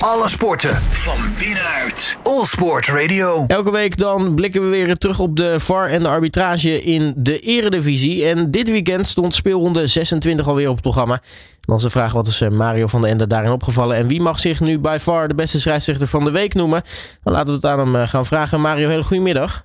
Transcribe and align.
Alle 0.00 0.28
sporten 0.28 0.74
van 0.76 1.18
binnenuit. 1.38 2.16
All 2.22 2.44
Sport 2.44 2.86
Radio. 2.88 3.44
Elke 3.46 3.70
week 3.70 3.96
dan 3.96 4.34
blikken 4.34 4.62
we 4.62 4.68
weer 4.68 4.96
terug 4.96 5.18
op 5.18 5.36
de 5.36 5.60
VAR 5.60 5.88
en 5.88 6.02
de 6.02 6.08
arbitrage 6.08 6.82
in 6.82 7.14
de 7.16 7.40
eredivisie. 7.40 8.24
En 8.24 8.50
dit 8.50 8.70
weekend 8.70 9.06
stond 9.06 9.34
speelronde 9.34 9.86
26 9.86 10.48
alweer 10.48 10.66
op 10.68 10.72
het 10.72 10.82
programma. 10.82 11.22
Dan 11.60 11.76
is 11.76 11.82
de 11.82 11.90
vraag 11.90 12.12
wat 12.12 12.26
is 12.26 12.40
eh, 12.40 12.48
Mario 12.48 12.86
van 12.86 13.00
der 13.00 13.10
Ende 13.10 13.26
daarin 13.26 13.50
opgevallen. 13.50 13.96
En 13.96 14.08
wie 14.08 14.20
mag 14.20 14.38
zich 14.38 14.60
nu 14.60 14.78
bij 14.78 15.00
VAR 15.00 15.28
de 15.28 15.34
beste 15.34 15.60
scheidsrechter 15.60 16.08
van 16.08 16.24
de 16.24 16.30
week 16.30 16.54
noemen? 16.54 16.82
Dan 17.22 17.32
laten 17.32 17.48
we 17.48 17.54
het 17.54 17.66
aan 17.66 17.78
hem 17.78 17.96
eh, 17.96 18.08
gaan 18.08 18.26
vragen. 18.26 18.60
Mario, 18.60 18.88
hele 18.88 19.02
goedemiddag. 19.02 19.64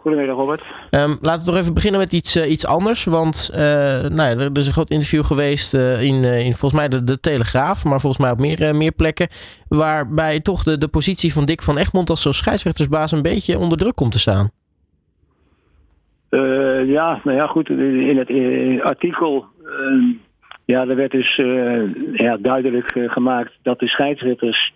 Goedemiddag 0.00 0.36
Robert. 0.36 0.62
Um, 0.90 1.18
laten 1.20 1.44
we 1.44 1.50
toch 1.50 1.60
even 1.60 1.74
beginnen 1.74 2.00
met 2.00 2.12
iets, 2.12 2.36
uh, 2.36 2.50
iets 2.50 2.66
anders. 2.66 3.04
Want 3.04 3.50
uh, 3.52 3.58
nou 3.58 4.16
ja, 4.16 4.30
er, 4.30 4.40
er, 4.40 4.58
is 4.58 4.66
een 4.66 4.72
groot 4.72 4.90
interview 4.90 5.24
geweest 5.24 5.74
uh, 5.74 6.02
in, 6.02 6.24
in 6.24 6.52
volgens 6.52 6.80
mij 6.80 6.88
de, 6.88 7.04
de, 7.04 7.20
Telegraaf. 7.20 7.84
Maar 7.84 8.00
volgens 8.00 8.22
mij 8.22 8.30
op 8.30 8.38
meer, 8.38 8.76
meer 8.76 8.92
plekken. 8.92 9.28
Waarbij 9.68 10.40
toch 10.40 10.62
de, 10.62 10.78
de 10.78 10.88
positie 10.88 11.32
van 11.32 11.44
Dick 11.44 11.62
van 11.62 11.78
Egmond 11.78 12.10
als 12.10 12.36
scheidsrechtersbaas 12.36 13.12
een 13.12 13.22
beetje 13.22 13.58
onder 13.58 13.78
druk 13.78 13.94
komt 13.94 14.12
te 14.12 14.18
staan. 14.18 14.50
ja, 16.86 17.20
nou 17.24 17.36
ja, 17.36 17.46
goed. 17.46 17.68
In 17.68 18.16
het, 18.18 18.28
in 18.28 18.72
het 18.72 18.82
artikel. 18.82 19.46
ja, 20.64 20.80
er 20.86 20.96
werd 20.96 21.10
dus 21.10 21.36
ja, 22.12 22.36
duidelijk 22.36 22.92
gemaakt 23.06 23.52
dat 23.62 23.78
de 23.78 23.88
scheidsrechters 23.88 24.72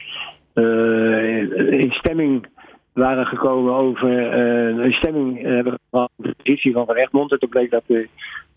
in 1.71 1.91
stemming 1.91 2.47
waren 2.93 3.27
gekomen 3.27 3.75
over 3.75 4.11
uh, 4.11 4.85
een 4.85 4.93
stemming 4.93 5.43
hebben 5.43 5.79
uh, 5.93 6.05
de 6.17 6.35
positie 6.37 6.73
van 6.73 6.87
Van 6.87 6.97
Egmond. 6.97 7.33
En 7.33 7.39
toen 7.39 7.49
bleek 7.49 7.71
dat, 7.71 7.83
uh, 7.87 8.07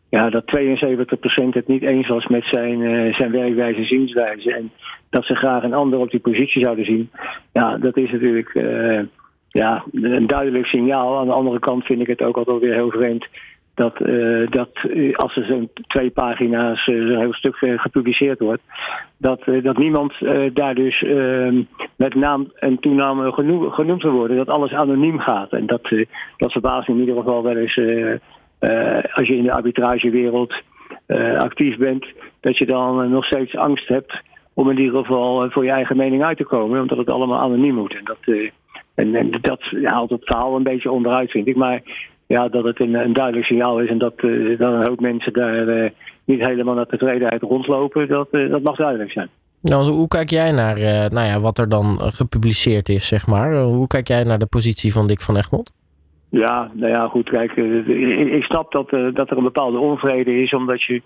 ja, 0.10 0.30
dat 0.30 0.44
72% 0.58 1.50
het 1.50 1.68
niet 1.68 1.84
eens 1.84 2.08
was 2.08 2.28
met 2.28 2.46
zijn, 2.50 2.80
zijn 3.14 3.32
werkwijze 3.32 3.80
en 3.80 3.86
zienswijze. 3.86 4.54
En 4.54 4.72
dat 5.10 5.26
ze 5.26 5.36
graag 5.36 5.64
een 5.64 5.74
ander 5.74 6.00
op 6.00 6.12
die 6.12 6.20
positie 6.20 6.64
zouden 6.64 6.86
zien. 6.86 7.10
Ja, 7.54 7.78
dat 7.78 7.98
is 7.98 8.12
natuurlijk 8.12 8.52
ja, 9.50 9.84
een 9.92 10.28
duidelijk 10.28 10.66
signaal. 10.66 11.18
Aan 11.18 11.28
de 11.28 11.34
andere 11.34 11.60
kant 11.60 11.86
vind 11.86 12.02
ik 12.02 12.08
het 12.08 12.22
ook 12.22 12.38
altijd 12.38 12.60
weer 12.60 12.74
heel 12.74 12.92
vreemd 12.92 13.28
dat, 13.76 14.00
uh, 14.00 14.48
dat 14.50 14.70
uh, 14.84 15.16
als 15.16 15.36
er 15.36 15.46
zo'n 15.46 15.70
twee 15.88 16.10
pagina's 16.10 16.88
uh, 16.88 17.08
zo'n 17.08 17.20
heel 17.20 17.34
stuk 17.34 17.56
gepubliceerd 17.56 18.40
wordt, 18.40 18.62
dat, 19.18 19.42
dat 19.62 19.78
niemand 19.78 20.14
daar 20.54 20.76
dus 20.76 21.04
ehm, 21.04 21.62
met 21.96 22.16
naam 22.16 22.52
en 22.56 22.80
toename 22.80 23.32
genoemd, 23.32 24.02
wil 24.02 24.12
worden, 24.12 24.38
dat 24.38 24.50
alles 24.50 24.72
anoniem 24.72 25.20
gaat. 25.20 25.52
En 25.52 25.66
dat, 25.66 25.82
dat 26.38 26.52
verbaast 26.52 26.88
in 26.88 27.00
ieder 27.00 27.16
geval 27.16 27.44
wel 27.44 27.58
eens 27.58 27.78
als 29.14 29.28
je 29.28 29.36
in 29.36 29.44
de 29.44 29.52
arbitragewereld 29.52 30.54
actief 31.38 31.78
bent, 31.78 32.06
dat 32.40 32.58
je 32.58 32.66
dan 32.66 33.10
nog 33.10 33.26
steeds 33.26 33.56
angst 33.56 33.88
hebt 33.88 34.22
om 34.54 34.70
in 34.70 34.80
ieder 34.80 35.00
geval 35.00 35.50
voor 35.50 35.64
je 35.64 35.72
eigen 35.72 35.98
mening 35.98 36.24
uit 36.24 36.38
te 36.38 36.44
komen, 36.44 36.82
omdat 36.82 36.98
het 36.98 37.10
allemaal 37.10 37.40
anoniem 37.40 37.76
moet. 37.76 37.96
En 37.96 38.04
dat, 38.04 38.36
en, 38.96 39.16
en 39.16 39.32
dat 39.42 39.62
haalt 39.84 40.10
het 40.10 40.26
verhaal 40.26 40.56
een 40.56 40.64
beetje 40.64 40.92
onderuit, 40.92 41.32
vind 41.32 41.48
ik. 41.48 41.56
Maar 41.56 41.82
ja, 42.28 42.48
dat 42.48 42.64
het 42.64 42.80
een, 42.80 42.94
een, 42.94 43.14
duidelijk 43.14 43.46
signaal 43.46 43.80
is 43.80 43.90
en 43.90 43.98
dat, 43.98 44.14
uh, 44.18 44.60
dat 44.60 44.74
een 44.74 44.88
hoop 44.88 45.00
mensen 45.00 45.34
daar 45.34 45.68
uh, 45.68 45.90
niet 46.26 46.48
helemaal 46.48 46.76
naar 46.76 46.86
tevredenheid 46.86 47.42
rondlopen, 47.42 48.08
dat, 48.08 48.28
uh, 48.32 48.52
dat 48.52 48.62
mag 48.62 48.76
duidelijk 48.76 49.12
zijn. 49.12 49.30
Nou, 49.62 49.92
hoe 49.92 50.08
kijk 50.08 50.30
jij 50.30 50.52
naar 50.52 50.80
nou 51.12 51.28
ja, 51.28 51.40
wat 51.40 51.58
er 51.58 51.70
dan 51.70 52.00
gepubliceerd 52.00 52.90
is, 52.90 53.08
zeg 53.08 53.28
maar? 53.28 53.56
Hoe 53.62 53.88
kijk 53.88 54.08
jij 54.08 54.24
naar 54.24 54.38
de 54.38 54.46
positie 54.46 54.94
van 54.94 55.08
Dick 55.08 55.22
van 55.22 55.38
Egmond? 55.38 55.74
Ja, 56.30 56.72
nou 56.74 56.92
ja, 56.92 57.08
goed, 57.08 57.30
kijk, 57.30 57.52
ik 58.38 58.44
snap 58.44 58.72
dat, 58.72 58.90
dat 58.90 59.30
er 59.30 59.38
een 59.38 59.44
bepaalde 59.44 59.78
onvrede 59.78 60.42
is, 60.42 60.54
omdat 60.54 60.84
je, 60.84 61.02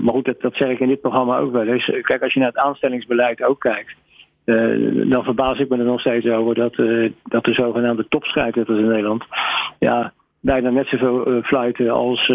maar 0.00 0.14
goed, 0.14 0.24
dat, 0.24 0.40
dat 0.40 0.54
zeg 0.54 0.68
ik 0.68 0.80
in 0.80 0.88
dit 0.88 1.00
programma 1.00 1.38
ook 1.38 1.52
wel 1.52 1.66
eens. 1.66 1.84
Kijk, 2.02 2.22
als 2.22 2.32
je 2.32 2.40
naar 2.40 2.48
het 2.48 2.58
aanstellingsbeleid 2.58 3.42
ook 3.42 3.60
kijkt, 3.60 3.94
uh, 4.48 5.10
dan 5.10 5.24
verbaas 5.24 5.58
ik 5.58 5.68
me 5.68 5.76
er 5.78 5.84
nog 5.84 6.00
steeds 6.00 6.26
over 6.26 6.54
dat, 6.54 6.78
uh, 6.78 7.10
dat 7.22 7.44
de 7.44 7.52
zogenaamde 7.52 8.06
topscheidsrechters 8.08 8.78
in 8.78 8.88
Nederland 8.88 9.24
ja, 9.78 10.12
bijna 10.40 10.70
net 10.70 10.86
zoveel 10.86 11.28
uh, 11.28 11.42
fluiten 11.42 11.90
als, 11.90 12.32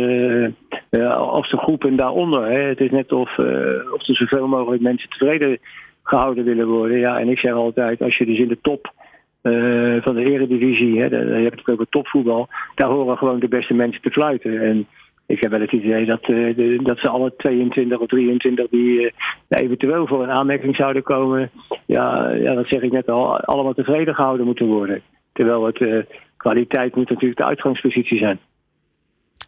als 1.18 1.50
de 1.50 1.58
groepen 1.58 1.96
daaronder. 1.96 2.46
Hè. 2.46 2.60
Het 2.60 2.80
is 2.80 2.92
net 2.92 3.12
of, 3.12 3.38
of 3.94 4.08
er 4.08 4.16
zoveel 4.16 4.48
mogelijk 4.48 4.82
mensen 4.82 5.10
tevreden 5.10 5.58
gehouden 6.04 6.44
willen 6.44 6.68
worden. 6.68 6.98
Ja, 6.98 7.20
en 7.20 7.30
ik 7.30 7.40
zeg 7.40 7.54
altijd, 7.54 8.02
als 8.02 8.18
je 8.18 8.26
dus 8.26 8.40
in 8.40 8.48
de 8.48 8.60
top 8.62 8.94
van 10.04 10.16
de 10.16 10.24
eredivisie, 10.26 11.02
hè, 11.02 11.06
je 11.18 11.44
hebt 11.44 11.60
het 11.60 11.70
over 11.70 11.90
topvoetbal, 11.90 12.48
daar 12.76 12.90
horen 12.90 13.18
gewoon 13.18 13.40
de 13.40 13.48
beste 13.48 13.74
mensen 13.74 14.02
te 14.02 14.12
fluiten. 14.12 14.62
En 14.62 14.88
ik 15.26 15.42
heb 15.42 15.52
wel 15.52 15.62
het 15.62 15.72
idee 15.72 16.06
dat, 16.06 16.24
de, 16.24 16.80
dat 16.84 16.98
ze 17.00 17.10
alle 17.10 17.34
22 17.38 18.00
of 18.00 18.08
23 18.08 18.70
die 18.70 19.02
uh, 19.02 19.12
eventueel 19.48 20.08
voor 20.08 20.24
een 20.24 20.32
aanmerking 20.32 20.76
zouden 20.76 21.04
komen, 21.04 21.52
ja, 21.86 22.30
ja, 22.30 22.54
dat 22.54 22.68
zeg 22.68 22.82
ik 22.82 22.92
net 22.92 23.10
al, 23.10 23.40
allemaal 23.40 23.74
tevreden 23.74 24.16
gehouden 24.16 24.46
moeten 24.46 24.66
worden. 24.66 25.02
Terwijl 25.34 25.66
het 25.66 25.80
uh, 25.80 26.04
kwaliteit 26.38 26.96
moet 26.96 27.10
natuurlijk 27.10 27.40
de 27.40 27.46
uitgangspositie 27.46 28.18
zijn. 28.18 28.40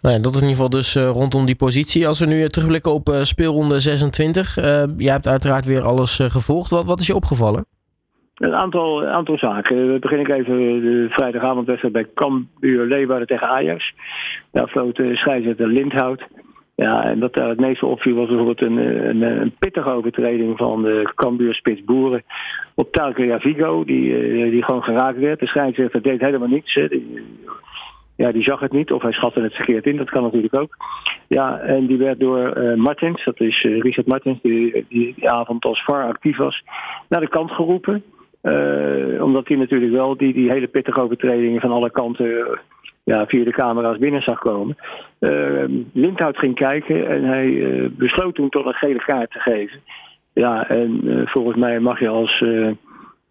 Nou 0.02 0.22
dat 0.22 0.34
is 0.34 0.42
in 0.42 0.48
ieder 0.48 0.64
geval 0.64 0.80
dus 0.80 0.96
rondom 0.96 1.46
die 1.46 1.56
positie. 1.56 2.08
Als 2.08 2.20
we 2.20 2.26
nu 2.26 2.50
terugblikken 2.50 2.94
op 2.94 3.10
speelronde 3.22 3.80
26, 3.80 4.56
jij 4.98 5.12
hebt 5.12 5.28
uiteraard 5.28 5.66
weer 5.66 5.82
alles 5.82 6.20
gevolgd. 6.24 6.70
Wat, 6.70 6.86
wat 6.86 7.00
is 7.00 7.08
je 7.08 7.16
opgevallen? 7.16 7.66
Een 8.36 8.56
aantal, 8.56 9.06
aantal 9.06 9.38
zaken. 9.38 9.94
We 9.94 10.00
beginnen 10.00 10.32
even 10.32 10.82
de 10.82 11.06
vrijdagavondwedstrijd 11.10 11.94
bij 11.94 12.08
Cambuur 12.14 12.86
Leeuwarden 12.86 13.28
tegen 13.28 13.50
Ajax. 13.50 13.94
Daar 14.52 14.68
floot 14.68 14.96
de 14.96 15.16
scheidsrechter 15.16 15.68
Lindhout. 15.68 16.28
Ja, 16.76 17.04
en 17.04 17.20
wat 17.20 17.34
daar 17.34 17.50
het 17.50 17.60
meeste 17.60 17.86
opviel 17.86 18.16
was 18.16 18.28
bijvoorbeeld 18.28 18.62
een, 18.62 18.78
een, 19.10 19.22
een 19.22 19.56
pittige 19.60 19.90
overtreding 19.90 20.58
van 20.58 20.82
de 20.82 21.12
Cambuur 21.16 21.54
Spits 21.54 21.84
Boeren 21.84 22.24
op 22.76 22.92
Talkeria 22.92 23.40
Vigo, 23.40 23.84
die, 23.84 24.18
eh, 24.18 24.52
die 24.52 24.64
gewoon 24.64 24.84
geraakt 24.84 25.20
werd. 25.20 25.40
De 25.40 25.48
scheidsrechter 25.48 26.02
deed 26.02 26.22
helemaal 26.22 26.48
niets. 26.48 26.80
Ja, 28.16 28.32
die 28.32 28.44
zag 28.44 28.60
het 28.60 28.72
niet 28.72 28.92
of 28.92 29.02
hij 29.02 29.12
schatte 29.12 29.42
het 29.42 29.54
verkeerd 29.54 29.86
in, 29.86 29.98
dat 29.98 30.10
kan 30.10 30.24
natuurlijk 30.24 30.56
ook. 30.56 30.78
Ja, 31.28 31.60
en 31.60 31.86
die 31.86 31.98
werd 31.98 32.20
door 32.20 32.58
uh, 32.58 32.76
Martins, 32.76 33.24
dat 33.24 33.40
is 33.40 33.64
uh, 33.64 33.82
Richard 33.82 34.08
Martins, 34.08 34.42
die, 34.42 34.86
die 34.90 35.14
die 35.16 35.30
avond 35.30 35.66
als 35.66 35.84
VAR 35.84 36.04
actief 36.04 36.38
was, 36.38 36.64
naar 37.10 37.22
de 37.22 37.28
kant 37.28 37.52
geroepen. 37.52 38.04
Uh, 38.46 39.24
omdat 39.24 39.48
hij 39.48 39.58
natuurlijk 39.58 39.92
wel 39.92 40.18
die, 40.18 40.34
die 40.34 40.52
hele 40.52 40.68
pittige 40.68 41.02
overtredingen 41.02 41.62
van 41.62 41.72
alle 41.72 41.92
kanten 41.92 42.26
uh, 42.26 42.46
ja, 43.04 43.26
via 43.26 43.44
de 43.44 43.52
camera's 43.52 43.98
binnen 43.98 44.22
zag 44.22 44.40
komen. 44.40 44.78
Uh, 45.20 45.64
Lindhout 45.94 46.38
ging 46.38 46.56
kijken 46.56 47.08
en 47.10 47.24
hij 47.24 47.92
besloot 47.92 48.36
toen 48.36 48.50
tot 48.50 48.66
een 48.66 48.74
gele 48.74 49.04
kaart 49.06 49.32
te 49.32 49.40
geven. 49.40 49.80
Ja, 50.34 50.70
en 50.70 51.02
volgens 51.26 51.58
mij 51.58 51.80
mag 51.80 52.00
je 52.00 52.08
als 52.08 52.44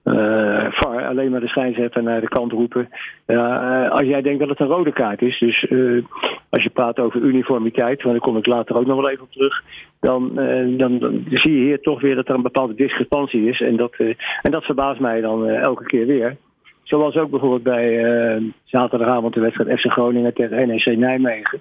VAR 0.05 1.07
alleen 1.09 1.31
maar 1.31 1.41
de 1.41 1.49
scheidsrechter 1.49 2.03
naar 2.03 2.21
de 2.21 2.29
kant 2.29 2.53
roepen. 2.53 2.89
Uh, 3.27 3.91
als 3.91 4.03
jij 4.03 4.23
denkt 4.23 4.39
dat 4.39 4.49
het 4.49 4.61
een 4.61 4.67
rode 4.67 4.93
kaart 4.93 5.23
is, 5.23 5.39
dus 5.39 5.67
uh, 5.71 6.05
als 6.49 6.63
je 6.63 6.71
praat 6.71 6.99
over 6.99 7.21
uniformiteit, 7.21 8.03
want 8.03 8.15
daar 8.15 8.29
kom 8.29 8.37
ik 8.37 8.47
later 8.47 8.77
ook 8.77 8.87
nog 8.87 8.97
wel 8.97 9.11
even 9.11 9.23
op 9.23 9.33
terug, 9.33 9.63
dan, 10.01 10.35
dan, 10.77 10.99
dan, 10.99 11.25
zie 11.31 11.53
je 11.53 11.65
hier 11.65 11.81
toch 11.81 12.01
weer 12.01 12.15
dat 12.15 12.29
er 12.29 12.35
een 12.35 12.43
bepaalde 12.43 12.75
discrepantie 12.75 13.49
is. 13.49 13.61
En 13.61 13.77
dat, 13.77 13.95
en 14.43 14.51
dat 14.51 14.65
verbaast 14.65 15.01
mij 15.01 15.21
dan 15.21 15.49
elke 15.49 15.85
keer 15.85 16.07
weer. 16.07 16.37
Zoals 16.83 17.17
ook 17.17 17.31
bijvoorbeeld 17.31 17.63
bij 17.63 18.53
zaterdagavond 18.65 19.35
de 19.35 19.41
wedstrijd 19.41 19.81
FC 19.81 19.91
Groningen 19.93 20.35
tegen 20.35 20.69
NEC 20.69 20.97
Nijmegen. 20.97 21.61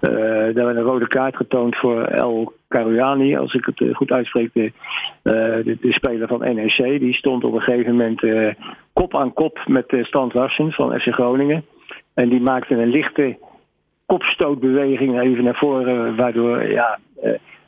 Uh, 0.00 0.14
daar 0.54 0.64
werd 0.64 0.76
een 0.76 0.82
rode 0.82 1.08
kaart 1.08 1.36
getoond 1.36 1.76
voor 1.76 2.02
El 2.02 2.52
Karouani, 2.68 3.36
als 3.36 3.54
ik 3.54 3.64
het 3.64 3.80
uh, 3.80 3.94
goed 3.94 4.10
uitspreek, 4.10 4.50
de, 4.52 4.72
de, 5.22 5.92
speler 5.92 6.28
van 6.28 6.54
NEC. 6.54 7.00
Die 7.00 7.14
stond 7.14 7.44
op 7.44 7.54
een 7.54 7.60
gegeven 7.60 7.96
moment 7.96 8.54
kop 8.92 9.16
aan 9.16 9.32
kop 9.32 9.60
met 9.66 9.96
Stan 10.02 10.30
Larsen 10.32 10.72
van 10.72 11.00
FC 11.00 11.12
Groningen. 11.12 11.64
En 12.14 12.28
die 12.28 12.40
maakte 12.40 12.74
een 12.74 12.88
lichte 12.88 13.36
kopstootbeweging 14.06 15.20
even 15.20 15.44
naar 15.44 15.56
voren, 15.56 16.16
waardoor, 16.16 16.70
ja, 16.70 16.98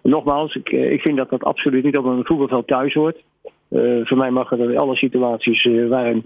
nogmaals, 0.03 0.55
ik, 0.55 0.71
ik 0.71 1.01
vind 1.01 1.17
dat 1.17 1.31
dat 1.31 1.45
absoluut 1.45 1.85
niet 1.85 1.97
op 1.97 2.05
een 2.05 2.25
voetbalveld 2.25 2.67
thuis 2.67 2.95
hoort. 2.95 3.23
voor 4.03 4.17
mij 4.17 4.31
mag 4.31 4.51
er 4.51 4.71
in 4.71 4.79
alle 4.79 4.97
situaties 4.97 5.69
waarin 5.89 6.25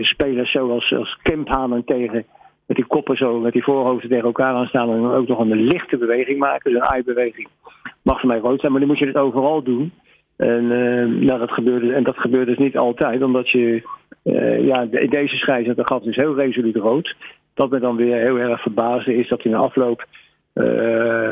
spelers 0.00 0.50
zoals 0.50 0.92
als 0.92 1.18
Kemphanen 1.22 1.84
tegen 1.84 2.24
met 2.72 2.80
die 2.80 2.96
koppen 2.96 3.16
zo, 3.16 3.40
met 3.40 3.52
die 3.52 3.64
voorhoofden 3.64 4.08
tegen 4.08 4.24
elkaar 4.24 4.54
aan 4.54 4.66
staan 4.66 4.90
en 4.90 5.04
ook 5.04 5.28
nog 5.28 5.38
een 5.38 5.62
lichte 5.62 5.96
beweging 5.96 6.38
maken, 6.38 6.72
dus 6.72 6.80
een 6.80 6.86
eye-beweging, 6.86 7.48
mag 8.02 8.20
voor 8.20 8.28
mij 8.28 8.38
rood 8.38 8.60
zijn, 8.60 8.72
maar 8.72 8.80
dan 8.80 8.90
moet 8.90 8.98
je 8.98 9.06
het 9.06 9.16
overal 9.16 9.62
doen. 9.62 9.92
En, 10.36 10.64
uh, 10.64 11.26
nou, 11.26 11.38
dat 11.38 11.50
gebeurde, 11.50 11.92
en 11.92 12.02
dat 12.02 12.18
gebeurt 12.18 12.46
dus 12.46 12.58
niet 12.58 12.76
altijd, 12.76 13.22
omdat 13.22 13.50
je, 13.50 13.82
uh, 14.24 14.66
ja, 14.66 14.84
deze 14.86 15.36
scheidsrechter 15.36 15.86
gaf 15.86 16.02
dus 16.02 16.16
heel 16.16 16.34
resoluut 16.34 16.76
rood. 16.76 17.16
Dat 17.54 17.70
me 17.70 17.78
dan 17.78 17.96
weer 17.96 18.16
heel 18.16 18.36
erg 18.36 18.62
verbaasde 18.62 19.16
is 19.16 19.28
dat 19.28 19.42
hij 19.42 19.52
na 19.52 19.58
afloop 19.58 20.04
uh, 20.54 21.28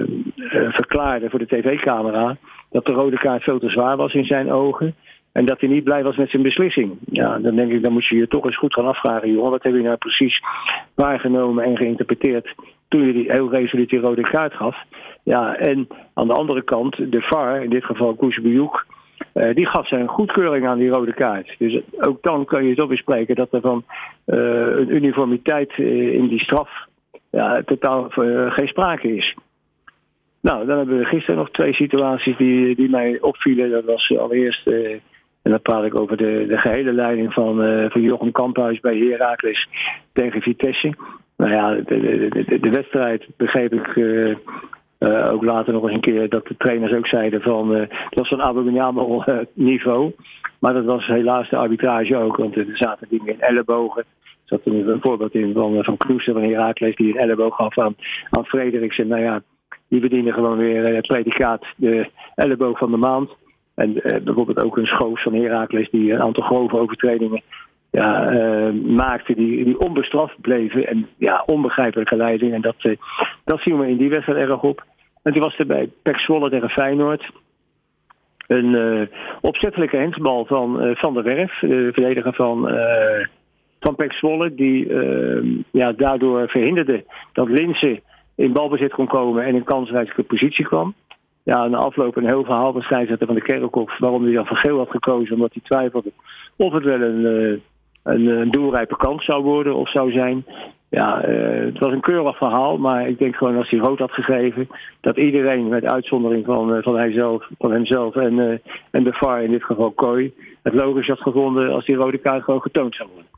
verklaarde 0.71 1.31
voor 1.31 1.39
de 1.39 1.47
tv-camera 1.47 2.37
dat 2.71 2.87
de 2.87 2.93
rode 2.93 3.17
kaart 3.17 3.43
veel 3.43 3.59
te 3.59 3.71
zwaar 3.71 3.97
was 3.97 4.15
in 4.15 4.25
zijn 4.25 4.53
ogen. 4.53 4.95
En 5.33 5.45
dat 5.45 5.61
hij 5.61 5.69
niet 5.69 5.85
blij 5.85 6.03
was 6.03 6.17
met 6.17 6.31
zijn 6.31 6.43
beslissing. 6.43 6.99
Ja, 7.11 7.39
dan 7.39 7.55
denk 7.57 7.73
ik, 7.73 7.83
dan 7.83 7.93
moet 7.93 8.07
je 8.07 8.17
je 8.17 8.29
toch 8.29 8.45
eens 8.45 8.59
goed 8.59 8.75
gaan 8.75 8.87
afvragen, 8.87 9.33
jongen. 9.33 9.51
Wat 9.51 9.63
heb 9.63 9.75
je 9.75 9.83
nou 9.83 9.97
precies 9.97 10.43
waargenomen 10.95 11.65
en 11.65 11.77
geïnterpreteerd 11.77 12.55
toen 12.89 13.07
je 13.07 13.13
die 13.13 13.33
heel 13.33 13.51
resoluut 13.51 13.89
die 13.89 14.01
rode 14.01 14.23
kaart 14.23 14.55
gaf? 14.55 14.77
Ja, 15.23 15.57
en 15.57 15.89
aan 16.15 16.27
de 16.27 16.35
andere 16.35 16.63
kant, 16.63 16.97
de 17.13 17.21
VAR, 17.21 17.63
in 17.63 17.71
dit 17.71 17.85
geval 17.85 18.15
Koesbejoek, 18.15 18.87
Uh, 19.35 19.55
die 19.55 19.67
gaf 19.67 19.89
zijn 19.89 20.09
goedkeuring 20.09 20.67
aan 20.67 20.79
die 20.79 20.89
rode 20.89 21.15
kaart. 21.15 21.55
Dus 21.59 21.81
ook 22.01 22.23
dan 22.23 22.45
kun 22.45 22.65
je 22.65 22.75
toch 22.75 22.89
bespreken 22.89 23.35
dat 23.35 23.53
er 23.53 23.61
van 23.61 23.85
uh, 24.27 24.39
een 24.77 24.95
uniformiteit 24.95 25.73
in 25.79 26.29
die 26.29 26.41
straf 26.41 26.71
ja, 27.31 27.63
totaal 27.63 28.09
geen 28.49 28.69
sprake 28.69 29.17
is. 29.17 29.37
Nou, 30.41 30.67
dan 30.67 30.77
hebben 30.77 30.99
we 30.99 31.05
gisteren 31.05 31.37
nog 31.37 31.51
twee 31.51 31.73
situaties 31.73 32.37
die, 32.37 32.75
die 32.75 32.91
mij 32.91 33.19
opvielen. 33.21 33.71
Dat 33.71 33.85
was 33.85 34.17
allereerst, 34.19 34.71
en 35.51 35.57
dan 35.57 35.75
praat 35.75 35.85
ik 35.85 36.01
over 36.01 36.17
de, 36.17 36.45
de 36.49 36.59
gehele 36.59 36.93
leiding 36.93 37.33
van, 37.33 37.57
van 37.91 38.01
Jochem 38.01 38.33
Kamphuis 38.33 38.81
bij 38.81 38.99
Heracles 38.99 39.69
tegen 40.13 40.43
Vitesse. 40.43 40.95
Nou 41.37 41.53
ja, 41.53 41.75
de, 41.75 42.29
de, 42.47 42.61
de 42.61 42.71
wedstrijd 42.71 43.27
begreep 43.37 43.73
ik 43.73 43.97
uh, 45.01 45.25
ook 45.33 45.45
later 45.45 45.73
nog 45.73 45.83
eens 45.83 45.93
een 45.93 46.01
keer 46.01 46.29
dat 46.29 46.47
de 46.47 46.57
trainers 46.57 46.93
ook 46.93 47.07
zeiden 47.07 47.41
van 47.43 47.73
uh, 47.73 47.79
dat 47.79 47.89
was 48.11 48.29
van 48.29 48.43
abominabel 48.43 49.25
niveau. 49.53 50.13
Maar 50.59 50.73
dat 50.73 50.85
was 50.85 51.07
helaas 51.07 51.49
de 51.49 51.57
arbitrage 51.57 52.17
ook, 52.17 52.37
want 52.37 52.57
er 52.57 52.67
zaten 52.73 53.07
dingen 53.11 53.33
in 53.33 53.41
ellebogen. 53.41 54.03
Er 54.23 54.29
zat 54.45 54.61
een, 54.65 54.89
een 54.89 55.01
voorbeeld 55.01 55.35
in 55.35 55.53
van, 55.53 55.85
van 55.85 55.97
Kloester 55.97 56.33
van 56.33 56.43
Herakles 56.43 56.97
die 56.97 57.13
een 57.13 57.21
elleboog 57.21 57.57
gaf 57.57 57.79
aan, 57.79 57.95
aan 58.31 58.45
Frederiksen. 58.45 59.09
Nou 59.09 59.23
ja, 59.23 59.43
die 59.89 60.01
verdienen 60.01 60.33
gewoon 60.33 60.59
weer 60.59 60.95
het 60.95 61.07
predicaat 61.07 61.65
de 61.77 62.11
elleboog 62.35 62.79
van 62.79 62.91
de 62.91 62.97
maand. 62.97 63.31
En 63.81 63.93
bijvoorbeeld 64.25 64.65
ook 64.65 64.77
een 64.77 64.87
schoof 64.87 65.23
van 65.23 65.35
Herakles 65.35 65.91
die 65.91 66.13
een 66.13 66.23
aantal 66.23 66.43
grove 66.43 66.79
overtredingen 66.79 67.43
ja, 67.91 68.33
uh, 68.33 68.73
maakte 68.97 69.35
die, 69.35 69.65
die 69.65 69.79
onbestraft 69.79 70.41
bleven. 70.41 70.87
En 70.87 71.09
ja, 71.17 71.43
onbegrijpelijke 71.47 72.17
leiding. 72.17 72.53
En 72.55 72.61
dat, 72.61 72.77
uh, 72.83 72.97
dat 73.45 73.61
zien 73.61 73.79
we 73.79 73.89
in 73.89 73.97
die 73.97 74.11
wedstrijd 74.11 74.49
erg 74.49 74.63
op. 74.63 74.85
En 75.23 75.33
toen 75.33 75.43
was 75.43 75.59
er 75.59 75.67
bij 75.67 75.89
Pek 76.03 76.19
Zwolle 76.19 76.51
tegen 76.51 76.71
Feyenoord. 76.71 77.31
Een 78.47 78.73
uh, 78.75 79.03
opzettelijke 79.41 79.97
hensbal 79.97 80.45
van 80.45 80.95
Van 80.95 81.15
der 81.15 81.23
Werf, 81.23 81.59
de 81.59 81.91
verdediger 81.93 82.35
van, 82.35 82.71
van 83.81 83.95
Pek 83.95 84.13
Zwolle. 84.13 84.55
Die 84.55 84.93
ja, 85.71 85.93
daardoor 85.93 86.49
verhinderde 86.49 87.05
dat 87.33 87.49
Linse 87.49 88.01
in 88.35 88.53
balbezit 88.53 88.93
kon 88.93 89.07
komen 89.07 89.45
en 89.45 89.55
in 89.55 89.65
kansrijke 89.65 90.23
positie 90.23 90.65
kwam. 90.65 90.95
Ja, 91.43 91.67
na 91.67 91.79
afloop 91.79 92.17
een 92.17 92.27
heel 92.27 92.45
verhaal 92.45 92.73
van 92.73 92.83
scheidsrechter 92.83 93.27
van 93.27 93.37
de 93.37 93.43
Kerkhof 93.43 93.99
waarom 93.99 94.25
hij 94.25 94.33
dan 94.33 94.47
van 94.47 94.57
geel 94.57 94.79
had 94.79 94.91
gekozen. 94.91 95.35
Omdat 95.35 95.53
hij 95.53 95.63
twijfelde 95.63 96.13
of 96.57 96.73
het 96.73 96.85
wel 96.85 97.01
een 97.01 97.61
een, 98.03 98.27
een 98.27 98.51
doelrijpe 98.51 98.97
kans 98.97 99.25
zou 99.25 99.43
worden 99.43 99.75
of 99.75 99.91
zou 99.91 100.13
zijn. 100.13 100.45
Ja, 100.89 101.29
uh, 101.29 101.65
het 101.65 101.79
was 101.79 101.93
een 101.93 102.01
keurig 102.01 102.37
verhaal, 102.37 102.79
maar 102.79 103.09
ik 103.09 103.19
denk 103.19 103.37
gewoon 103.37 103.57
als 103.57 103.71
hij 103.71 103.79
rood 103.79 103.99
had 103.99 104.13
gegeven, 104.13 104.69
dat 105.01 105.17
iedereen, 105.17 105.69
met 105.69 105.85
uitzondering 105.85 106.45
van, 106.45 106.83
van, 106.83 106.97
hijzelf, 106.97 107.49
van 107.59 107.73
hemzelf 107.73 108.17
en, 108.17 108.33
uh, 108.33 108.59
en 108.91 109.05
de 109.05 109.13
VAR, 109.13 109.43
in 109.43 109.51
dit 109.51 109.65
geval 109.65 109.91
Kooi, 109.91 110.35
het 110.63 110.75
logisch 110.75 111.07
had 111.07 111.21
gevonden 111.21 111.73
als 111.73 111.87
die 111.87 111.97
rode 111.97 112.19
kaart 112.19 112.43
gewoon 112.45 112.63
getoond 112.63 112.95
zou 112.95 113.09
worden. 113.13 113.31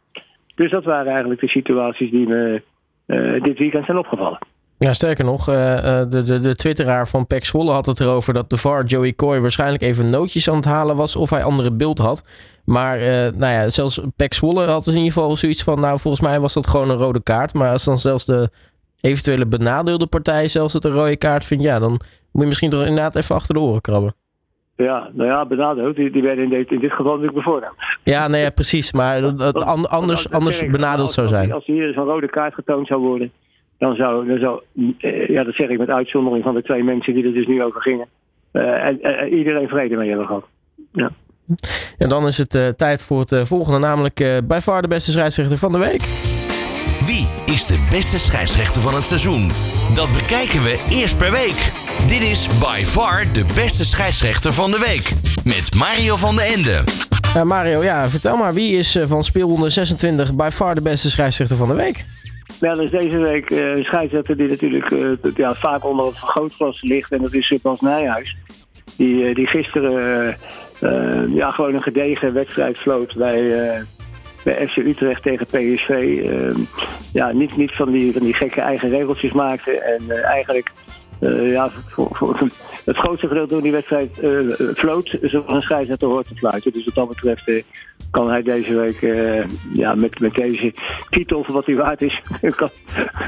Dus 0.55 0.71
dat 0.71 0.85
waren 0.85 1.11
eigenlijk 1.13 1.41
de 1.41 1.49
situaties 1.49 2.11
die 2.11 2.29
me 2.29 2.63
dit 3.43 3.59
weekend 3.59 3.85
zijn 3.85 3.99
opgevallen. 3.99 4.39
Ja, 4.83 4.93
sterker 4.93 5.25
nog, 5.25 5.49
uh, 5.49 5.55
de, 6.09 6.23
de, 6.23 6.39
de 6.39 6.57
twitteraar 6.57 7.09
van 7.09 7.27
Pek 7.27 7.45
Zwolle 7.45 7.71
had 7.73 7.87
het 7.87 8.01
erover 8.01 8.35
dat 8.35 8.51
de 8.51 8.57
VAR 8.57 8.85
Joey 8.85 9.13
Coy 9.15 9.41
waarschijnlijk 9.41 9.83
even 9.83 10.11
nootjes 10.11 10.51
aan 10.51 10.57
het 10.57 10.65
halen 10.65 10.97
was 10.97 11.17
of 11.17 11.31
hij 11.31 11.43
andere 11.43 11.73
beeld 11.73 11.99
had. 11.99 12.25
Maar 12.65 12.99
uh, 12.99 13.05
nou 13.07 13.53
ja, 13.53 13.69
zelfs 13.69 14.01
Pek 14.17 14.35
Zwolle 14.35 14.65
had 14.65 14.85
dus 14.85 14.95
in 14.95 15.01
ieder 15.01 15.13
geval 15.13 15.37
zoiets 15.37 15.63
van, 15.63 15.81
nou 15.81 15.99
volgens 15.99 16.23
mij 16.23 16.41
was 16.41 16.55
dat 16.55 16.67
gewoon 16.67 16.91
een 16.91 16.97
rode 16.97 17.23
kaart. 17.23 17.55
Maar 17.55 17.71
als 17.71 17.85
dan 17.85 17.99
zelfs 17.99 18.25
de 18.25 18.51
eventuele 19.01 19.47
benadeelde 19.47 20.07
partij 20.07 20.49
zelfs 20.49 20.73
het 20.73 20.85
een 20.85 20.93
rode 20.93 21.17
kaart 21.17 21.45
vindt, 21.45 21.65
ja, 21.65 21.79
dan 21.79 21.91
moet 22.33 22.43
je 22.43 22.49
misschien 22.49 22.71
toch 22.71 22.81
inderdaad 22.81 23.17
even 23.17 23.35
achter 23.35 23.55
de 23.55 23.61
oren 23.61 23.81
krabben. 23.81 24.15
Ja, 24.77 25.11
nou 25.13 25.29
ja, 25.29 25.47
benadeeld, 25.47 25.97
die, 25.97 26.11
die 26.11 26.23
werden 26.23 26.45
in 26.45 26.51
dit, 26.51 26.71
in 26.71 26.81
dit 26.81 26.91
geval 26.91 27.13
natuurlijk 27.13 27.45
bevoordeeld. 27.45 27.75
Ja, 28.05 28.29
nee, 28.29 28.43
ja, 28.43 28.51
precies. 28.51 28.93
Maar 28.93 29.21
dat, 29.21 29.39
dat, 29.39 29.65
anders, 29.89 30.31
anders 30.31 30.67
benadeeld 30.67 31.11
zou 31.11 31.29
zijn. 31.29 31.53
Als 31.53 31.67
hier 31.67 31.87
dus 31.87 31.97
een 31.97 32.05
rode 32.05 32.31
kaart 32.31 32.55
getoond 32.55 32.87
zou 32.87 33.01
worden, 33.01 33.33
dan 33.83 33.95
zou, 33.95 34.27
dan 34.27 34.39
zou 34.39 34.63
ja, 35.33 35.45
dat 35.45 35.55
zeg 35.55 35.69
ik 35.69 35.79
met 35.79 35.89
uitzondering 35.89 36.45
van 36.45 36.55
de 36.55 36.63
twee 36.63 36.85
mensen 36.85 37.15
die 37.15 37.25
er 37.25 37.33
dus 37.33 37.47
nu 37.47 37.63
over 37.63 37.81
gingen, 37.81 38.07
uh, 38.53 38.87
en, 38.87 38.99
uh, 39.03 39.39
iedereen 39.39 39.69
vrede 39.69 39.97
mee 39.97 40.09
hebben 40.09 40.27
gehad. 40.27 40.45
Ja. 40.93 41.11
En 41.99 42.09
dan 42.09 42.27
is 42.27 42.39
het 42.39 42.55
uh, 42.55 42.69
tijd 42.69 43.03
voor 43.03 43.21
het 43.21 43.49
volgende, 43.49 43.79
namelijk 43.79 44.43
bij 44.45 44.61
far 44.61 44.83
de 44.83 44.89
beste 44.89 45.11
scheidsrechter 45.11 45.59
van 45.59 45.73
de 45.73 45.79
week. 45.79 46.01
Wie 47.07 47.27
is 47.55 47.67
de 47.67 47.87
beste 47.91 48.19
scheidsrechter 48.19 48.81
van 48.81 48.95
het 48.95 49.03
seizoen? 49.03 49.49
Dat 49.95 50.13
bekijken 50.13 50.63
we 50.63 50.87
eerst 50.91 51.19
per 51.19 51.31
week. 51.31 51.59
Dit 52.07 52.23
is 52.23 52.49
by 52.49 52.85
far 52.85 53.33
de 53.33 53.45
beste 53.55 53.85
scheidsrechter 53.85 54.53
van 54.53 54.71
de 54.71 54.79
week. 54.79 55.13
Met 55.45 55.75
Mario 55.75 56.17
van 56.17 56.37
de 56.37 56.43
Ende. 56.43 56.85
Uh, 57.37 57.43
Mario, 57.43 57.83
ja, 57.83 58.09
vertel 58.09 58.37
maar, 58.37 58.55
wie 58.55 58.77
is 58.77 58.97
uh, 58.97 59.07
van 59.07 59.23
speelronde 59.23 59.69
26 59.69 60.35
by 60.35 60.49
far 60.53 60.75
de 60.75 60.83
beste 60.83 61.11
scheidsrechter 61.11 61.57
van 61.57 61.69
de 61.69 61.75
week? 61.75 62.05
Wel 62.61 62.81
is 62.81 62.91
deze 62.91 63.19
week 63.19 63.51
een 63.51 63.85
scheidsrechter 63.85 64.37
die 64.37 64.49
natuurlijk 64.49 64.91
uh, 64.91 65.13
ja, 65.35 65.55
vaak 65.55 65.85
onder 65.85 66.07
het 66.07 66.19
vergrootglas 66.19 66.83
ligt. 66.83 67.13
En 67.13 67.23
dat 67.23 67.35
is 67.35 67.59
Bas 67.63 67.81
Nijhuis. 67.81 68.37
Die, 68.97 69.15
uh, 69.15 69.35
die 69.35 69.47
gisteren 69.47 70.37
ja, 71.35 71.51
gewoon 71.51 71.75
een 71.75 71.83
gedegen 71.83 72.33
wedstrijd 72.33 72.79
floot 72.79 73.15
bij, 73.15 73.43
bij 74.45 74.69
FC 74.69 74.77
Utrecht 74.77 75.23
tegen 75.23 75.47
PSV. 75.47 76.23
Ja, 77.13 77.33
niet, 77.33 77.57
niet 77.57 77.73
van, 77.73 77.93
die, 77.93 78.13
van 78.13 78.23
die 78.23 78.35
gekke 78.35 78.61
eigen 78.61 78.91
regeltjes 78.91 79.33
maakte. 79.33 79.79
En 79.79 80.11
eigenlijk 80.11 80.73
uh, 81.23 81.51
ja, 81.51 81.69
voor, 81.71 82.51
het 82.85 82.97
grootste 82.97 83.27
gedeelte 83.27 83.55
van 83.55 83.63
die 83.63 83.73
wedstrijd 83.73 84.23
uh, 84.23 84.55
floot 84.75 85.19
zoals 85.23 85.55
een 85.55 85.63
scheidsrechter 85.63 86.09
hoort 86.09 86.29
te 86.29 86.35
fluiten. 86.35 86.73
Dus 86.73 86.85
wat 86.85 86.95
dat 86.95 87.09
betreft 87.09 87.49
uh, 87.49 87.63
kan 88.11 88.31
hij 88.31 88.43
deze 88.43 88.75
week 88.75 89.01
ja, 89.73 89.95
met, 89.95 90.21
met 90.21 90.35
deze 90.35 90.75
titel 91.11 91.45
voor 91.45 91.55
wat 91.55 91.67
hij 91.67 91.75
waard 91.75 92.03
is, 92.03 92.23
kan, 92.57 92.71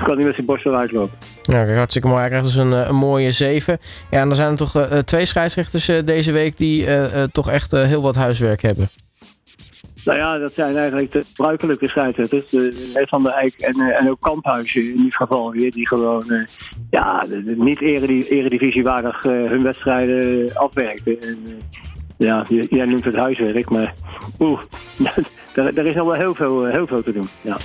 kan 0.05 0.17
hij 0.17 0.25
met 0.25 0.35
zijn 0.35 0.46
borst 0.46 0.67
eruit 0.67 0.93
lopen. 0.93 1.19
Ja, 1.43 1.75
hartstikke 1.75 2.08
mooi. 2.08 2.20
Hij 2.20 2.29
krijgt 2.29 2.46
dus 2.46 2.56
een, 2.56 2.73
een 2.73 2.96
mooie 2.96 3.31
7. 3.31 3.79
Ja, 4.11 4.20
en 4.20 4.26
dan 4.26 4.37
zijn 4.37 4.50
er 4.50 4.56
toch 4.56 4.88
twee 5.05 5.25
scheidsrechters 5.25 5.91
deze 6.05 6.32
week 6.32 6.56
die 6.56 6.87
toch 7.32 7.50
echt 7.50 7.70
heel 7.70 8.02
wat 8.02 8.14
huiswerk 8.14 8.62
hebben. 8.62 8.88
Nou 10.04 10.18
ja, 10.18 10.38
dat 10.38 10.52
zijn 10.52 10.76
eigenlijk 10.76 11.12
de 11.12 11.22
gebruikelijke 11.24 11.88
scheidsrechters. 11.88 12.50
De, 12.50 13.02
Van 13.06 13.22
der 13.22 13.32
Eijk 13.32 13.54
en, 13.54 13.80
eh, 13.80 14.00
en 14.00 14.10
ook 14.10 14.20
Kamphuizen 14.20 14.94
in 14.94 15.02
dit 15.02 15.14
geval. 15.14 15.50
Die 15.50 15.88
gewoon 15.88 16.24
uh, 16.28 16.42
ja, 16.90 17.24
niet 17.44 17.80
eredivisiewaardig 17.80 19.24
uh, 19.24 19.48
hun 19.48 19.62
wedstrijden 19.62 20.50
afwerken. 20.54 21.20
En, 21.20 21.38
ja, 22.16 22.44
jij 22.48 22.84
noemt 22.84 23.04
het 23.04 23.14
huiswerk, 23.14 23.70
maar 23.70 23.94
oeh, 24.38 24.60
daar, 25.54 25.86
is 25.86 25.94
nog 25.94 26.06
wel 26.06 26.12
heel 26.12 26.34
veel, 26.34 26.64
heel 26.64 26.86
veel 26.86 27.02
te 27.02 27.12
doen. 27.12 27.29
Ja. 27.40 27.56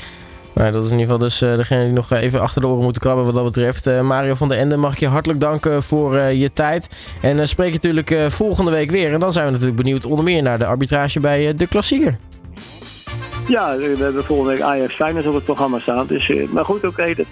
Dat 0.54 0.86
is 0.86 0.92
in 0.92 1.00
ieder 1.00 1.14
geval 1.14 1.18
dus 1.18 1.40
degene 1.40 1.84
die 1.84 1.94
nog 1.94 2.12
even 2.12 2.42
achter 2.42 2.62
de 2.62 2.68
oren 2.68 2.84
moeten 2.84 3.02
krabben 3.02 3.26
wat 3.26 3.34
dat 3.34 3.44
betreft. 3.44 4.02
Mario 4.02 4.34
van 4.34 4.48
der 4.48 4.58
Ende, 4.58 4.78
mag 4.78 4.94
ik 4.94 5.00
je 5.00 5.08
hartelijk 5.08 5.40
danken 5.40 5.84
voor 5.84 6.18
je 6.18 6.54
tijd. 6.54 7.14
En 7.22 7.48
spreek 7.48 7.68
je 7.68 7.90
natuurlijk 7.90 8.32
volgende 8.32 8.72
week 8.72 8.92
weer. 8.92 9.14
En 9.14 9.20
dan 9.20 9.32
zijn 9.32 9.46
we 9.46 9.52
natuurlijk 9.52 9.78
benieuwd 9.78 10.06
onder 10.06 10.26
meer 10.26 10.42
naar 10.42 10.58
de 10.58 10.66
arbitrage 10.66 11.20
bij 11.20 11.56
de 11.56 11.68
klassieker. 11.68 12.18
Ja, 13.50 13.78
we 13.78 13.96
hebben 14.00 14.24
volgende 14.24 14.52
week 14.52 14.62
Ajax 14.62 14.96
Feyenoord 14.96 15.28
op 15.28 15.34
het 15.34 15.44
programma 15.44 15.80
staan. 15.80 16.08
Dus, 16.08 16.32
maar 16.50 16.66
goed, 16.66 16.86
oké, 16.86 17.14
dat 17.16 17.28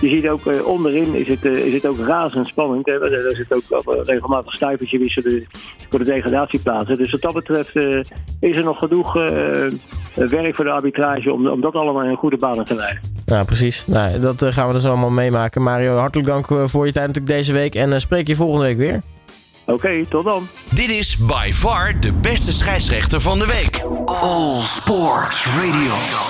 je 0.00 0.08
ziet 0.08 0.28
ook 0.28 0.44
uh, 0.44 0.66
onderin 0.66 1.14
is 1.14 1.28
het, 1.28 1.44
is 1.44 1.72
het 1.72 1.86
ook 1.86 1.98
razend 1.98 2.46
spannend. 2.46 2.86
Hè? 2.86 3.26
Er 3.28 3.36
zit 3.36 3.54
ook 3.54 3.86
uh, 3.88 4.02
regelmatig 4.02 4.54
stuivertje 4.54 4.98
wisselen 4.98 5.46
voor 5.90 5.98
de 5.98 6.04
degradatieplaatsen. 6.04 6.96
Dus 6.96 7.10
wat 7.10 7.20
dat 7.20 7.34
betreft 7.34 7.76
is 8.40 8.56
er 8.56 8.64
nog 8.64 8.78
genoeg 8.78 9.12
werk 10.14 10.54
voor 10.54 10.64
de 10.64 10.70
arbitrage 10.70 11.32
om, 11.32 11.48
om 11.48 11.60
dat 11.60 11.74
allemaal 11.74 12.02
in 12.02 12.16
goede 12.16 12.36
banen 12.36 12.64
te 12.64 12.74
leiden. 12.74 13.00
Ja, 13.24 13.44
precies. 13.44 13.86
Nou, 13.86 14.20
dat 14.20 14.44
gaan 14.44 14.66
we 14.66 14.72
dus 14.72 14.86
allemaal 14.86 15.10
meemaken. 15.10 15.62
Mario, 15.62 15.96
hartelijk 15.96 16.28
dank 16.28 16.46
voor 16.46 16.86
je 16.86 16.92
tijd 16.92 17.06
natuurlijk 17.06 17.36
deze 17.36 17.52
week. 17.52 17.74
En 17.74 18.00
spreek 18.00 18.26
je 18.26 18.36
volgende 18.36 18.64
week 18.64 18.78
weer. 18.78 19.00
Oké, 19.66 19.86
okay, 19.86 20.06
tot 20.08 20.24
dan. 20.24 20.48
Dit 20.70 20.90
is 20.90 21.16
by 21.16 21.50
far 21.52 22.00
de 22.00 22.12
beste 22.12 22.52
scheidsrechter 22.52 23.20
van 23.20 23.38
de 23.38 23.46
week. 23.46 23.84
All 24.04 24.62
Sports 24.62 25.46
Radio. 25.46 26.24